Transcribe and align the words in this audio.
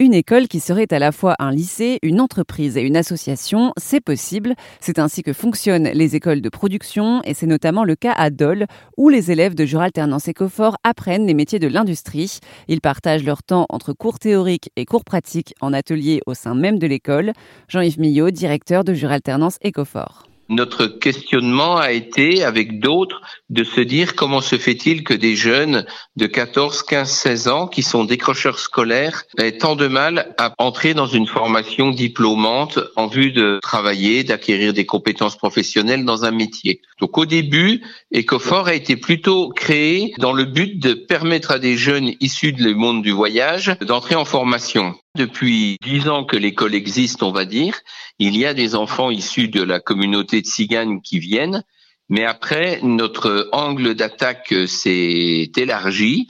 Une 0.00 0.14
école 0.14 0.46
qui 0.46 0.60
serait 0.60 0.86
à 0.92 1.00
la 1.00 1.10
fois 1.10 1.34
un 1.40 1.50
lycée, 1.50 1.98
une 2.02 2.20
entreprise 2.20 2.76
et 2.76 2.82
une 2.82 2.96
association, 2.96 3.72
c'est 3.76 4.00
possible. 4.00 4.54
C'est 4.78 5.00
ainsi 5.00 5.24
que 5.24 5.32
fonctionnent 5.32 5.90
les 5.92 6.14
écoles 6.14 6.40
de 6.40 6.48
production 6.48 7.20
et 7.24 7.34
c'est 7.34 7.48
notamment 7.48 7.82
le 7.82 7.96
cas 7.96 8.12
à 8.12 8.30
Dole, 8.30 8.66
où 8.96 9.08
les 9.08 9.32
élèves 9.32 9.56
de 9.56 9.64
Jura 9.64 9.86
Alternance 9.86 10.28
Écofort 10.28 10.76
apprennent 10.84 11.26
les 11.26 11.34
métiers 11.34 11.58
de 11.58 11.66
l'industrie. 11.66 12.38
Ils 12.68 12.80
partagent 12.80 13.24
leur 13.24 13.42
temps 13.42 13.66
entre 13.70 13.92
cours 13.92 14.20
théoriques 14.20 14.70
et 14.76 14.84
cours 14.84 15.04
pratiques 15.04 15.56
en 15.60 15.72
atelier 15.72 16.20
au 16.26 16.34
sein 16.34 16.54
même 16.54 16.78
de 16.78 16.86
l'école. 16.86 17.32
Jean-Yves 17.66 17.98
Millot, 17.98 18.30
directeur 18.30 18.84
de 18.84 18.94
Jura 18.94 19.14
Alternance 19.14 19.58
Écofort. 19.62 20.27
Notre 20.48 20.86
questionnement 20.86 21.76
a 21.76 21.92
été, 21.92 22.42
avec 22.42 22.80
d'autres, 22.80 23.20
de 23.50 23.64
se 23.64 23.80
dire 23.80 24.14
comment 24.14 24.40
se 24.40 24.56
fait-il 24.56 25.04
que 25.04 25.14
des 25.14 25.36
jeunes 25.36 25.84
de 26.16 26.26
14, 26.26 26.82
15, 26.82 27.10
16 27.10 27.48
ans 27.48 27.66
qui 27.66 27.82
sont 27.82 28.04
décrocheurs 28.04 28.58
scolaires 28.58 29.24
aient 29.38 29.58
tant 29.58 29.76
de 29.76 29.86
mal 29.86 30.34
à 30.38 30.54
entrer 30.58 30.94
dans 30.94 31.06
une 31.06 31.26
formation 31.26 31.90
diplômante 31.90 32.78
en 32.96 33.08
vue 33.08 33.32
de 33.32 33.58
travailler, 33.62 34.24
d'acquérir 34.24 34.72
des 34.72 34.86
compétences 34.86 35.36
professionnelles 35.36 36.04
dans 36.04 36.24
un 36.24 36.30
métier. 36.30 36.80
Donc 37.00 37.18
au 37.18 37.26
début, 37.26 37.82
Ecofort 38.14 38.68
a 38.68 38.74
été 38.74 38.96
plutôt 38.96 39.50
créé 39.50 40.14
dans 40.18 40.32
le 40.32 40.44
but 40.44 40.78
de 40.78 40.94
permettre 40.94 41.50
à 41.50 41.58
des 41.58 41.76
jeunes 41.76 42.12
issus 42.20 42.52
du 42.52 42.74
monde 42.74 43.02
du 43.02 43.10
voyage 43.10 43.76
d'entrer 43.80 44.14
en 44.14 44.24
formation. 44.24 44.94
Depuis 45.16 45.78
dix 45.82 46.08
ans 46.08 46.24
que 46.24 46.36
l'école 46.36 46.74
existe, 46.74 47.22
on 47.22 47.32
va 47.32 47.44
dire, 47.44 47.80
il 48.18 48.36
y 48.36 48.46
a 48.46 48.54
des 48.54 48.74
enfants 48.74 49.10
issus 49.10 49.48
de 49.48 49.62
la 49.62 49.80
communauté 49.80 50.42
de 50.42 50.46
Tziganes 50.46 51.00
qui 51.02 51.18
viennent, 51.18 51.64
mais 52.08 52.24
après, 52.24 52.80
notre 52.82 53.48
angle 53.52 53.94
d'attaque 53.94 54.54
s'est 54.66 55.50
élargi. 55.56 56.28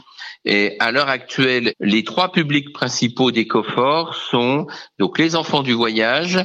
Et 0.50 0.76
à 0.78 0.92
l'heure 0.92 1.10
actuelle, 1.10 1.74
les 1.78 2.04
trois 2.04 2.32
publics 2.32 2.72
principaux 2.72 3.30
d'Ecofort 3.30 4.14
sont 4.14 4.66
donc 4.98 5.18
les 5.18 5.36
enfants 5.36 5.62
du 5.62 5.74
voyage, 5.74 6.38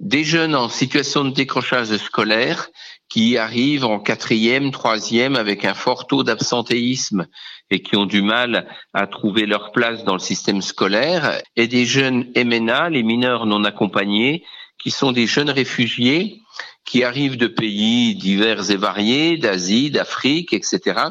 des 0.00 0.24
jeunes 0.24 0.56
en 0.56 0.68
situation 0.68 1.24
de 1.24 1.30
décrochage 1.30 1.96
scolaire 1.98 2.68
qui 3.08 3.38
arrivent 3.38 3.84
en 3.84 4.00
quatrième, 4.00 4.72
troisième 4.72 5.36
avec 5.36 5.64
un 5.64 5.74
fort 5.74 6.08
taux 6.08 6.24
d'absentéisme 6.24 7.28
et 7.70 7.80
qui 7.80 7.94
ont 7.94 8.06
du 8.06 8.22
mal 8.22 8.66
à 8.92 9.06
trouver 9.06 9.46
leur 9.46 9.70
place 9.70 10.02
dans 10.02 10.14
le 10.14 10.18
système 10.18 10.60
scolaire, 10.60 11.40
et 11.54 11.68
des 11.68 11.86
jeunes 11.86 12.32
MNA, 12.36 12.90
les 12.90 13.04
mineurs 13.04 13.46
non 13.46 13.62
accompagnés, 13.62 14.42
qui 14.82 14.90
sont 14.90 15.12
des 15.12 15.28
jeunes 15.28 15.50
réfugiés 15.50 16.40
qui 16.84 17.04
arrivent 17.04 17.36
de 17.36 17.46
pays 17.46 18.16
divers 18.16 18.72
et 18.72 18.76
variés, 18.76 19.36
d'Asie, 19.36 19.92
d'Afrique, 19.92 20.52
etc., 20.52 21.10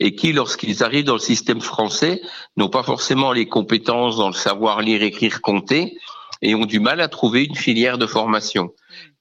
et 0.00 0.14
qui, 0.14 0.32
lorsqu'ils 0.32 0.82
arrivent 0.82 1.04
dans 1.04 1.12
le 1.14 1.18
système 1.20 1.60
français, 1.60 2.22
n'ont 2.56 2.70
pas 2.70 2.82
forcément 2.82 3.32
les 3.32 3.46
compétences 3.46 4.16
dans 4.16 4.28
le 4.28 4.34
savoir 4.34 4.80
lire, 4.80 5.02
écrire, 5.02 5.42
compter, 5.42 5.98
et 6.42 6.54
ont 6.54 6.64
du 6.64 6.80
mal 6.80 7.02
à 7.02 7.08
trouver 7.08 7.44
une 7.44 7.54
filière 7.54 7.98
de 7.98 8.06
formation. 8.06 8.70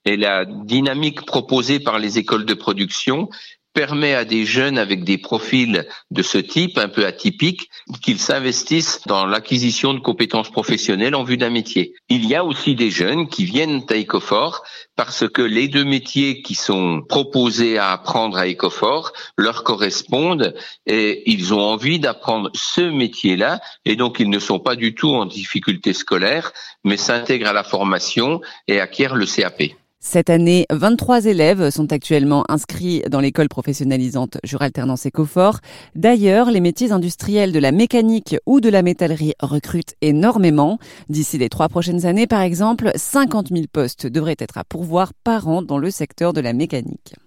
Et 0.06 0.16
la 0.16 0.46
dynamique 0.46 1.26
proposée 1.26 1.82
par 1.82 2.00
les 2.00 2.18
écoles 2.18 2.46
de 2.46 2.54
production 2.54 3.30
permet 3.74 4.14
à 4.14 4.26
des 4.26 4.46
jeunes 4.46 4.78
avec 4.78 5.04
des 5.04 5.18
profils 5.18 5.88
de 6.12 6.22
ce 6.22 6.38
type, 6.38 6.78
un 6.78 6.90
peu 6.90 7.06
atypiques, 7.06 7.70
qu'ils 8.02 8.20
s'investissent 8.20 9.02
dans 9.06 9.26
l'acquisition 9.26 9.94
de 9.94 10.00
compétences 10.00 10.50
professionnelles 10.50 11.16
en 11.16 11.24
vue 11.24 11.38
d'un 11.38 11.50
métier. 11.50 11.94
Il 12.10 12.26
y 12.26 12.36
a 12.36 12.44
aussi 12.44 12.76
des 12.76 12.90
jeunes 12.90 13.28
qui 13.28 13.46
viennent 13.46 13.84
à 13.90 13.96
Ecofort 13.96 14.64
parce 14.96 15.28
que 15.30 15.42
les 15.42 15.68
deux 15.68 15.86
métiers 15.86 16.42
qui 16.42 16.56
sont 16.56 17.02
proposés 17.08 17.78
à 17.78 17.92
apprendre 17.92 18.38
à 18.38 18.48
Ecofort 18.48 19.14
leur 19.38 19.64
correspondent 19.64 20.54
et 20.86 21.24
ils 21.32 21.54
ont 21.54 21.62
envie 21.62 22.00
d'apprendre 22.00 22.52
ce 22.54 22.82
métier-là 22.82 23.62
et 23.86 23.96
donc 23.96 24.20
ils 24.20 24.30
ne 24.30 24.40
sont 24.40 24.60
pas 24.60 24.76
du 24.76 24.96
tout 24.96 25.14
en 25.14 25.26
difficulté 25.26 25.94
scolaire 25.94 26.52
mais 26.84 26.98
s'intègrent 26.98 27.48
à 27.48 27.54
la 27.54 27.64
formation 27.64 28.42
et 28.68 28.80
acquièrent 28.80 29.16
le 29.16 29.26
CAP. 29.26 29.64
Cette 30.02 30.30
année, 30.30 30.66
23 30.72 31.26
élèves 31.26 31.72
sont 31.72 31.92
actuellement 31.92 32.46
inscrits 32.48 33.02
dans 33.12 33.20
l'école 33.20 33.50
professionnalisante 33.50 34.38
Jura 34.46 34.66
Alternance 34.66 35.06
Écofort. 35.06 35.60
D'ailleurs, 35.94 36.52
les 36.52 36.62
métiers 36.62 36.94
industriels 36.94 37.52
de 37.52 37.60
la 37.60 37.74
mécanique 37.74 38.38
ou 38.46 38.62
de 38.62 38.70
la 38.70 38.82
métallerie 38.82 39.34
recrutent 39.42 39.96
énormément. 40.00 40.80
D'ici 41.10 41.38
les 41.38 41.50
trois 41.50 41.68
prochaines 41.68 42.06
années, 42.06 42.28
par 42.28 42.40
exemple, 42.40 42.92
50 42.96 43.50
000 43.50 43.64
postes 43.72 44.08
devraient 44.08 44.38
être 44.40 44.58
à 44.58 44.64
pourvoir 44.64 45.12
par 45.14 45.50
an 45.50 45.62
dans 45.62 45.78
le 45.78 45.92
secteur 45.92 46.32
de 46.32 46.40
la 46.40 46.54
mécanique. 46.54 47.16